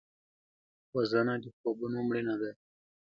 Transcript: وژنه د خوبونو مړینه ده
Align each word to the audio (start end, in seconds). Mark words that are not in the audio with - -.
وژنه 0.93 1.35
د 1.43 1.45
خوبونو 1.57 1.99
مړینه 2.07 2.35
ده 2.41 2.51